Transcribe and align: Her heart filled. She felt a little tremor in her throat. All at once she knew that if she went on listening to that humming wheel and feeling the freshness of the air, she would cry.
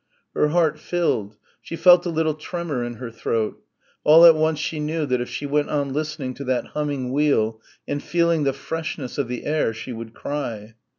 Her 0.33 0.47
heart 0.47 0.79
filled. 0.79 1.37
She 1.61 1.75
felt 1.75 2.07
a 2.07 2.09
little 2.09 2.33
tremor 2.33 2.83
in 2.83 2.95
her 2.95 3.11
throat. 3.11 3.61
All 4.03 4.25
at 4.25 4.33
once 4.33 4.57
she 4.57 4.79
knew 4.79 5.05
that 5.05 5.21
if 5.21 5.29
she 5.29 5.45
went 5.45 5.69
on 5.69 5.93
listening 5.93 6.33
to 6.33 6.43
that 6.45 6.69
humming 6.69 7.11
wheel 7.11 7.61
and 7.87 8.01
feeling 8.01 8.43
the 8.43 8.51
freshness 8.53 9.19
of 9.19 9.27
the 9.27 9.45
air, 9.45 9.75
she 9.75 9.93
would 9.93 10.15
cry. 10.15 10.73